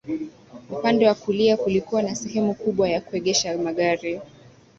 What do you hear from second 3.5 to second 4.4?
magari